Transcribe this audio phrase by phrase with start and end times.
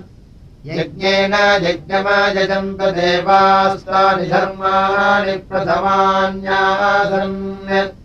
[0.65, 8.02] यज्ञेन यज्ञमायजन्त देवास्तानि धर्माणि प्रथमान्यासन्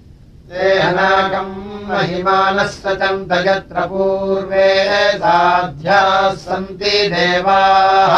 [1.89, 4.69] महिमानः सचन्त यत्र पूर्वे
[5.13, 8.15] साध्याः सन्ति देवाः।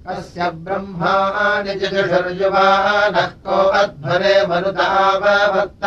[0.07, 2.67] कस्य ब्रह्माणि जिजुषर्युवा
[3.09, 5.83] नः को अध्वरे मरुतावभक्त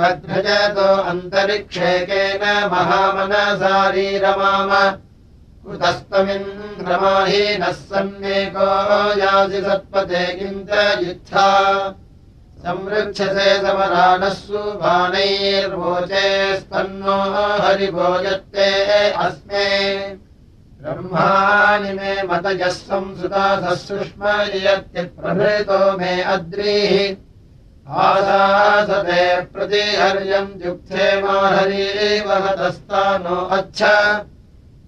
[0.00, 4.70] भद्रजतो अन्तरिक्षेकेन महामनसारीरमाम
[5.64, 8.68] कुतस्तमिन्द्रमाहीनः सन्नेको
[9.20, 10.70] यासि सत्पते किञ्च
[11.02, 11.48] युत्था
[12.64, 17.18] संरक्षसे समराणः सुबाणैर्वोचे स्तन्नो
[17.64, 18.68] हरिभोजत्ते
[19.24, 19.68] अस्मे।
[20.82, 26.92] ब्रह्माणि मे मतयः संसुतासः सुष्मयत्यप्रभृतो मे अद्रीः
[27.88, 29.22] आशासते
[29.52, 33.80] प्रतिहर्यम् युक्ते माहरीवहतस्तानो अच्छ।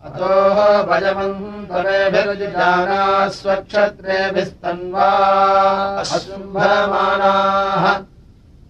[0.07, 3.03] अतोः भजमन्तरेभिर्जाना
[3.39, 5.09] स्वक्षत्रेभिस्तन्वा
[6.11, 7.85] शुम्भमानाः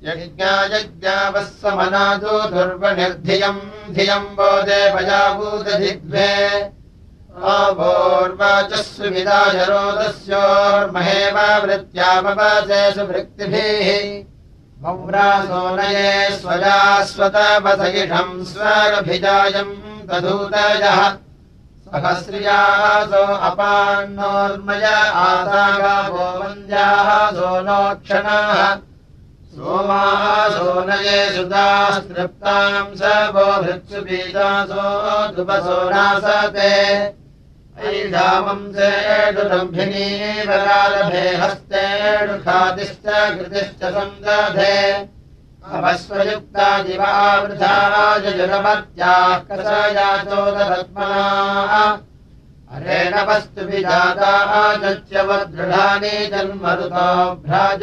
[0.04, 6.30] यज्ञायज्ञावः समनादो दुर्वनिर्धियम् धियम् बोधे भजाभूतधिग्वे
[7.44, 13.88] आवोर्वाचः सुविदाजरोदस्योर्महेव वृत्त्यामवासे सुभृक्तिभिः।
[14.82, 21.00] मौरासोनये स्वजास्वतपसयिषम् स्वरभिजायम् तदूतयः।
[21.84, 28.89] सहस्रियासो अपान्नोर्मय आसागावो वन्द्याः सोनोक्षणाः। सोमाः
[31.36, 33.02] सुदास्तृप्ताम् स
[33.34, 34.84] वो भृत्सु बीजासो
[35.36, 36.72] दुपसो नासते।
[37.80, 39.94] ऐषामम् सेडुरम्भिनीवरारभे
[41.42, 43.06] हस्तेडु खादिश्च
[43.38, 44.76] कृतिश्च सन्दधे
[45.70, 48.18] अपस्वयुक्ता दिवावृथाजजुरमत्याः
[49.48, 50.92] कसयाचोदरत्मनाः
[52.76, 54.32] अरेण वस्तुभिजाता
[54.82, 57.08] चच्यवदृढानि जन्मरुतो
[57.46, 57.82] भ्राज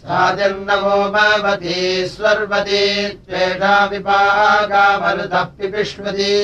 [0.00, 1.78] साजन्नवो भवती
[2.08, 6.36] स्वर्वती त्वेषा विपागामरुतः पिपिष्वती।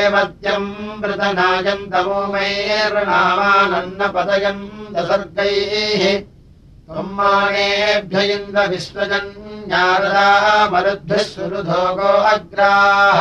[0.00, 0.68] एवत्यम्
[1.00, 6.02] मृतनायन्तमो मेर्नामानन्नपदयम् दसर्गैः
[6.86, 10.28] त्वम् मानेभ्य इन्द्रविश्वजन्यारदा
[10.72, 13.18] मरुद्भिः सुरुधोगो अग्राः।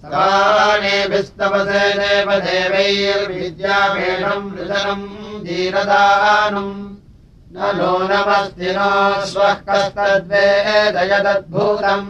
[0.00, 5.06] स्तवानेभिस्तवसे देवदेवैर्विद्यापेषम् मृदनम्
[5.46, 6.74] धीरदानम्
[7.58, 8.88] न नो नमस्ति नो
[9.26, 12.08] स्वः कस्तद्वेदयदद्भूतम्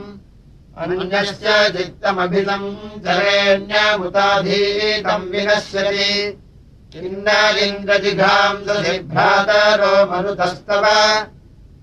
[0.82, 2.66] अन्यस्य चित्तमभितम्
[3.04, 6.12] चरेण्यमुताधीतम् विनश्यति।
[6.92, 10.84] किन्न इन्द्रजिघांसि भ्रातरो मरुतस्तव।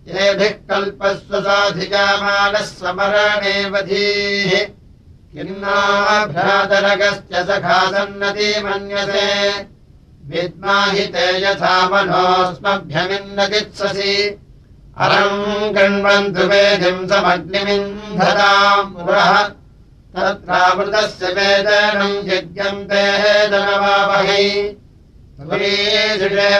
[0.07, 4.51] येभिः कल्पस्व साधिजामानः समरणेवधीः
[5.33, 9.27] किन्नाभ्रातरगश्च सखासन्नति मन्यसे
[10.29, 14.39] विद्माहि ते यथा मनोऽस्मभ्यमिन्नचित्ससि
[14.97, 19.33] अरम् गृण्वन्तु वेदिम् समग्निमिन्धताम् पुरः।
[20.13, 23.05] तत्रामृतस्य वेदनम् यज्ञन्ते
[23.47, 24.49] दनवावहै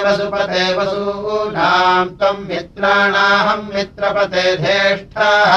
[0.04, 5.52] वसुपते वसूनाम् त्वम् मित्राणाहम् मित्रपते धेष्ठाः।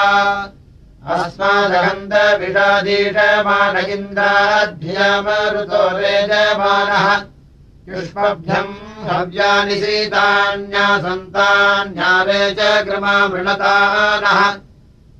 [1.14, 7.06] अस्मादहन्तविषादीशमान इन्द्राध्यामरुतो रेजमानः।
[7.94, 8.76] युष्मभ्यम्
[9.08, 14.42] हव्यानि सीतान्या सन्तान्यारे च क्रमा मृणतानः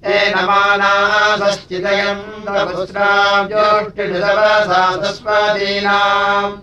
[0.06, 2.24] तेन मानासश्चिदयम्
[5.04, 6.56] तस्वादीनाम्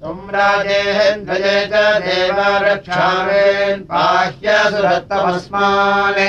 [0.00, 1.74] त्वम् राजेन्द्रजे च
[2.06, 6.20] देव रक्षामेन् पाह्यसुरत्तमस्मान्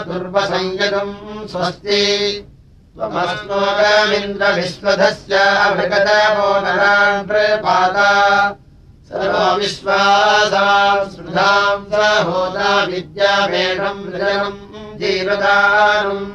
[0.00, 2.04] दुर्वसंयतम् स्वस्ति।
[2.96, 5.34] त्वमस्मोगमिन्द्रविश्वधस्य
[5.74, 8.10] भृगतमो नरान् प्रपाता।
[9.08, 11.88] सर्वो विश्वासाम् स्मृधाम् स
[12.26, 16.32] होता विद्याभेषम् मृजनम् जीवदानम्।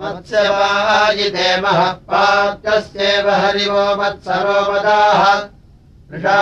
[0.00, 5.22] मत्स्यवायिते महः पात्यस्येव हरिवो मत्सरोपदाः
[6.12, 6.40] वृषा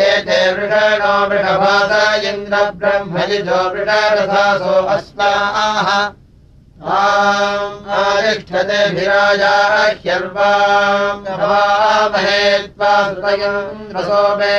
[0.05, 1.93] एते वृषणो वृषभास
[2.31, 5.89] इन्द्रब्रह्मजिजो वृषरथासो अस्माः
[7.99, 9.55] आरिष्ठतेभिराजा
[10.03, 12.41] ह्यर्वामहे
[12.73, 14.59] त्वा सुतयम् रसोमे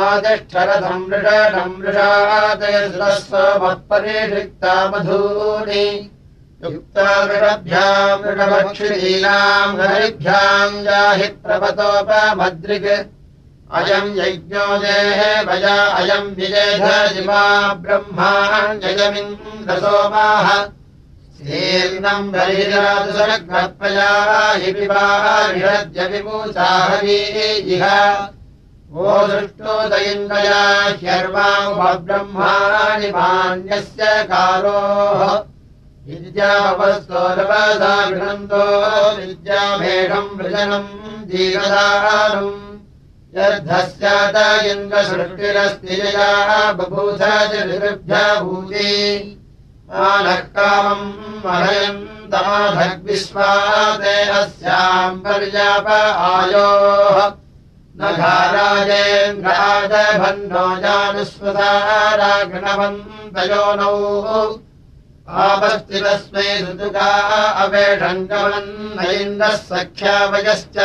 [0.00, 5.86] आदिष्ठरथम् वृषणम् वृषादयसुरस्वमत्परिषिक्ता मधूनि
[8.22, 12.88] वृषभक्षिणीनाम् हरिभ्याम् जाहि प्रपतोपमद्रिक्।
[13.78, 17.42] अयम् यज्ञो देः वया अयम् विजेध जिमा
[17.84, 20.48] ब्रह्माण्ययमिन्द्रसोमाः
[21.38, 24.12] शीर्णम् बलिरादुसरग्रपया
[24.60, 27.20] हि पिबाहिषद्य विभूताहरी
[27.74, 27.84] इह
[28.94, 30.62] वो दृष्टोदयिन्द्रया
[31.02, 35.20] ह्यर्वामुपब्रह्माणि मान्यस्य कारोः
[36.08, 38.64] विद्यापस्तोरपदा गृहन्तो
[39.18, 40.88] विद्याभेषम् वृजनम्
[41.30, 42.50] जीवदानम्
[43.36, 44.36] यद्धस्यात
[44.72, 46.32] इन्द्रसृष्टिरस्ति यया
[46.78, 47.22] बभूथ
[48.42, 48.90] भूति
[49.90, 51.06] मानः कामम्
[51.44, 55.88] महयन्तमाधग्विश्वाते अस्याम् पर्याप
[56.26, 57.16] आयोः
[57.96, 60.66] न घाराजेन्द्राजभन्नो
[65.28, 67.10] जानुस्वतारागणवन्तयोनौ आपस्ति तस्मै ऋतुका
[67.64, 70.76] अवेषङ्गमन्न इन्द्रः सख्यावयश्च।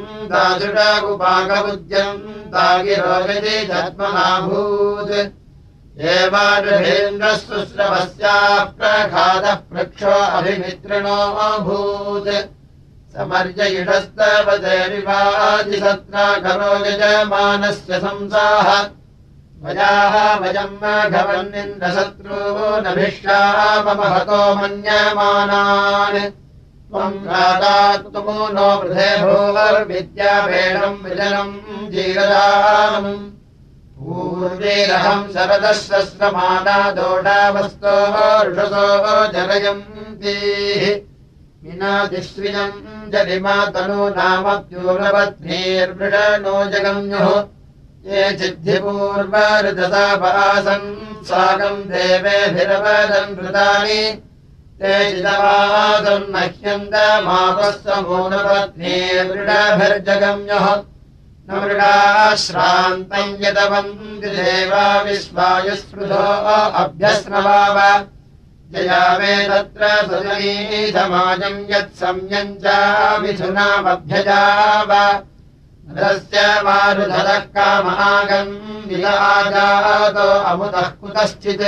[3.71, 5.13] जन्मनाभूत्।
[5.99, 12.58] एवानिभिरिन्द्रः सुश्रवस्याः प्रघातः पृक्षो अभिमित्रिणोऽभूत् समर्य
[16.43, 18.69] करो यजमानस्य संसाः
[19.63, 20.77] वयाः वयम्
[21.13, 26.19] घवन्निन्द्रशत्रूः नभिष्यामहतो मन्यमानान्।
[26.89, 31.53] त्वम् रातात्मो नो वृधे भूवर्विद्याभेणम् विजनम्
[33.97, 37.95] पूर्वीरहम् शरदः शस्त्रमाना दोषावस्तो
[38.49, 38.87] ऋषसो
[39.33, 41.08] जरयन्तीः
[41.63, 47.27] विनादिश्रियम् जरिमा तनो नामप्यूरपत्नीर्वृषणो जगम्युः।
[48.09, 50.87] ये चिद्धिपूर्वऋतसापासन्
[51.29, 54.03] साकम् देवेभिरवदन् कृतानि
[54.79, 60.67] ते चिदवासम् मह्यन्तमापः समूनपत्नीर्वृडाभिर्जगम्युः
[62.45, 66.23] श्रान्तम् यतवन्ति देवा विश्वायुस्पृधो
[66.83, 67.77] अभ्यस्रवाव
[68.73, 72.51] जया मे तत्र सुजनीधमाजम् यत्संयम्
[73.21, 74.91] मिथुनामभ्यजाव
[75.99, 78.53] रस्य मारुधरः कामागम्
[78.89, 81.65] विलाजातो अमुतः कुतश्चित्।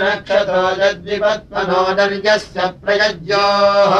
[0.02, 3.94] नक्षत्रो यद्विपत्मनो नर्यस्य प्रयज्योः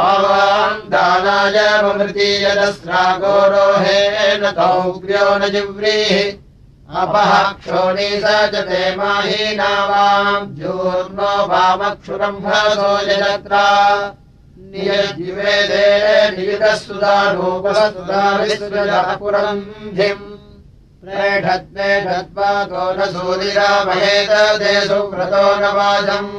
[0.01, 6.17] आवान् दानाय ममृतीयदस्रागोरोहेण तौग्र्यो न जिव्रीः
[6.91, 13.67] अपः क्षोणी स च ते माहीनावाम् ज्योर्नो वामक्षुरम् भसो यजत्रा।
[14.73, 15.85] नियजिवेदे
[16.31, 17.71] नियुतः सुदारूपसुदापुरम्
[21.05, 23.01] प्रेषद्वेषद्वातो न
[24.61, 26.31] दे सुव्रतो न वाजम्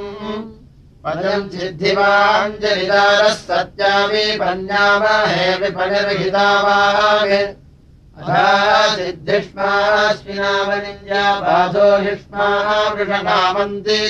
[1.04, 7.71] पदम् सिद्धिवाञ्जलिदारः सत्यामि पन्यामहे विपनिर्हितावान् सिद्धिष्माश्विनामनिन्द्या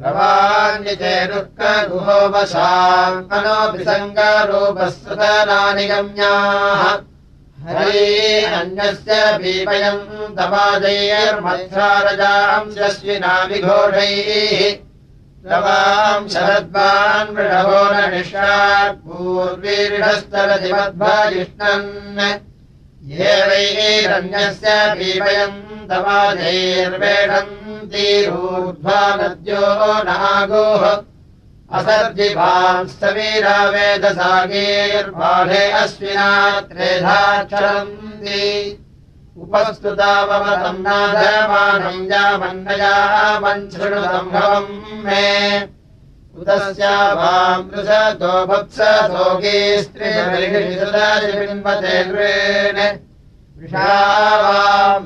[0.00, 6.82] प्रवान्यचेरुर्कगुहो वशाङ्कनोऽभिसङ्गरूपः सुतनानि गम्याः
[7.68, 8.02] हरे
[8.58, 14.60] अन्यस्य भीमयम् तवाजैर्मध्वारजाम् यस्विना विघोषैः
[15.50, 17.94] रवाम् शरद्वान् मृढवो न
[19.06, 21.88] पूर्वीरिढस्तरधिमध्वाजिष्णन्
[23.16, 25.58] ये वैरन्यस्य भीमयम्
[27.86, 29.66] तवाजैर्वेषन्तीरूर्ध्वा नद्यो
[30.06, 30.82] नागोः
[31.76, 36.30] असर्जिभांस्तवीरा वेदसागीर्बाढे अश्विना
[36.68, 38.42] त्रेधाक्षरन्ति
[39.42, 42.94] उपस्तुतावतम् नाधमानम् यामन्नया
[43.42, 44.70] मञ्छृणुसम्भवम्
[45.06, 45.26] मे।
[46.40, 51.12] उदस्या वामृषतो भत्सोगी स्त्रीमते
[52.10, 53.05] वृषा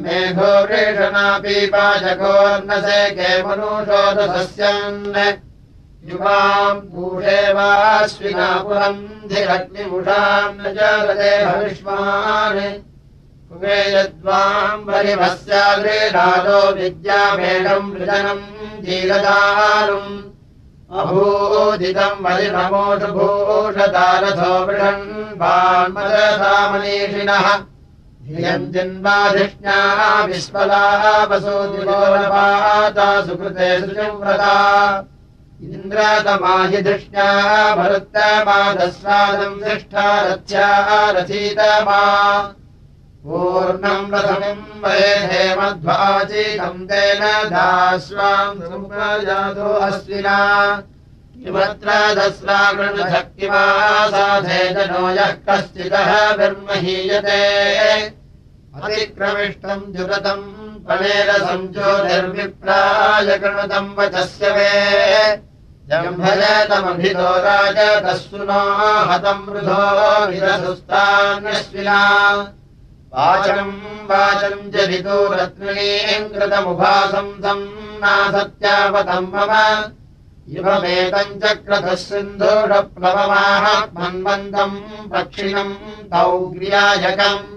[0.02, 0.52] मेघो
[3.16, 5.00] के मनुषोदसस्यन्
[6.10, 12.60] युवाम् पूषे वाश्विना पुरन्धिरग्निमुषाम् न जगते भविष्मान्।
[13.48, 18.44] कुमे यद्वाम् वरिभस्याग्रेराजो विद्यामेघम् वृजनम्
[18.84, 20.12] जीलदारुम्
[21.00, 25.04] अभूदितम् वरिणमोषभूषदारथो वृषन्
[25.40, 27.46] वान्मदसामनीषिणः
[30.22, 35.04] विस्मलाः वसोदिलोलपाता सुकृते सुचिव्रता।
[35.62, 42.54] इन्द्रातमाहिधिष्ण्याः भरुत्तमादस्वादम् दृष्टा रथ्याः रथीतमा।
[43.24, 50.82] पूर्णम् रथमिम् वये हेमध्वाचीकम् तेन दास्वाम् जातो अश्विना
[51.44, 51.90] किमत्र
[54.12, 57.40] साधे जनो यः कश्चिदः ब्रह्महीयते
[58.76, 60.42] अतिक्रमिष्टम् जुगतम्
[60.86, 64.74] पणेरसम् ज्योतिर्विप्राय कृणतम् वचस्य वे।
[65.90, 68.60] जम्भयतमभितो राज कस्सुनो
[69.10, 69.82] हतम् वृधो
[70.30, 72.00] विरसुस्तान्यश्विना।
[73.14, 73.72] वाचम्
[74.10, 77.64] वाचम् जरितो रत्नीम् कृतमुभासम् तम्
[78.02, 79.52] नासत्यापतम् मम
[80.56, 81.94] इवमेतम् चक्रतः
[83.96, 84.76] मन्वन्तम्
[85.12, 85.74] पक्षिणम्
[86.12, 87.48] तौ क्रियायकम्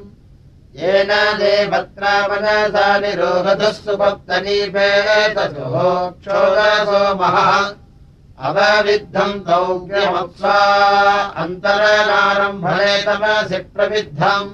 [0.80, 4.90] येन देवत्रावनसा निरोहतः सुपप्तनीपे
[5.36, 5.84] ततो
[6.22, 7.38] क्षोदसोमः
[8.48, 10.58] अवविद्धम् तौ ग्रमप्सा
[11.44, 14.50] अन्तरनारम्भणे तमसि प्रविद्धम्।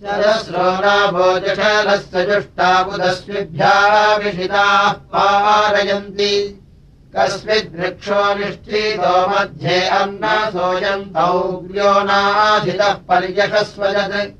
[0.00, 6.32] शरस्रोणाभोजशलस्य जुष्टाबुदस्विभ्याभिषिताः पारयन्ति
[7.14, 11.36] कस्मिद्वृक्षो निष्ठीतो मध्ये अन्नसोऽयन्तौ
[11.68, 14.34] ग्र्योनाधितः पर्यशस्वजत्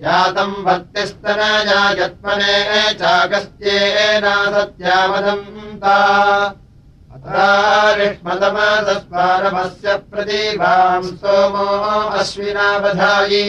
[0.00, 2.56] यातम् भक्तिस्तनयायत्मने
[2.92, 5.96] चागस्त्येना सत्यावदन्ता
[7.16, 11.66] अतारिष्मतमसस्मारमस्य प्रतीभाम् सोमो
[12.18, 13.44] अश्विनावधायि।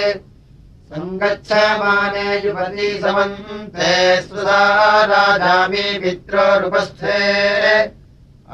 [0.89, 4.63] सङ्गच्छमाने युवती समन्ते सुधा
[5.11, 7.19] राजामि पित्रोरुपस्थे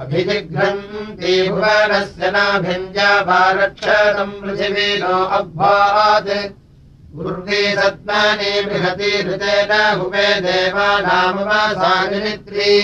[0.02, 6.32] अभिजिघ्रन्ति भुवनस्य नाभिञ्जाभारक्षतम् पृथिवीनो अभ्वात्
[7.16, 12.76] गुर्वी सत्मानि बृहति हृतेन हुवे देवानामवासानित्री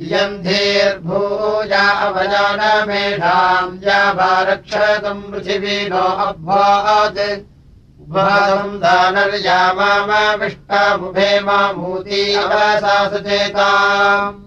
[0.00, 7.20] इयम् धीर्भूया अवजानमेधाम् जाभारक्षतम् पृथिवीनो अभ्वात्।
[8.04, 14.40] उभासम् दानर्यामाविष्टामुभे मामूती अवसासचेताम्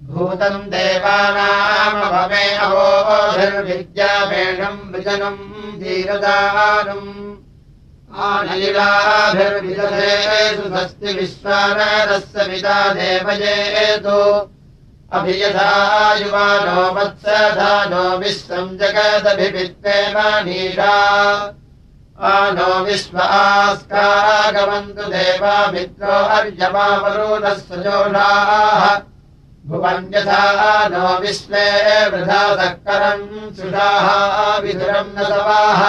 [0.08, 5.42] भूतम् देवानामभवे अवोभिर्विद्यामेषम् विजनम्
[5.80, 7.08] धीरदानम्
[8.24, 9.74] आनीलाभिर्विदधेषु
[10.68, 14.20] स्वस्ति विश्वानरस्य पिता देवयेतु।
[15.16, 15.70] अभियथा
[16.18, 20.94] युवानो वत्सधानो विश्वम् जगदभिवित्ते मनीषा
[22.30, 23.84] आनो विश्वास्कागमन्तु
[25.12, 28.82] देवा मित्रो अर्यमावरुणः सजोषाः
[29.68, 30.42] भुवन्यथा
[30.88, 31.66] नो विश्वे
[32.10, 34.06] वृथा सक्करम् सुषाः
[34.64, 35.80] विधुरम् न सवाः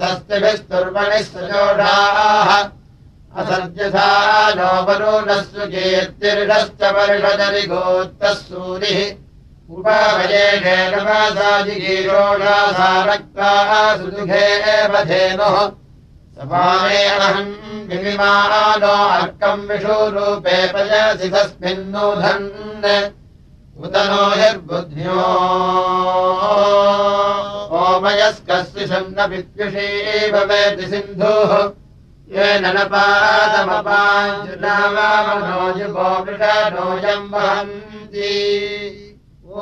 [0.00, 2.68] सस्तिभिस्तुर्वणिः सजोषाः
[3.36, 9.14] असद्यथा नो वरुणस्व कीर्तिर्षश्च वर्षदरिगोत्तः सूरिः।
[11.04, 15.72] वासाजिगीरोषासा रक्ताः सुदुघे धेनुः।
[16.36, 17.08] समाने
[17.86, 22.50] विविमानो अर्कम् विषुरूपे पयसि तस्मिन्नूधन्
[23.74, 25.20] यर्बुद्ध्यो
[27.78, 31.52] ओमयस्कस्य सन्न विद्युषी भवेति सिन्धुः।
[32.32, 38.32] येन न पादमपाञ्जुनावामनो युगो वृषणोऽयम् वहन्ति।
[39.52, 39.54] ओ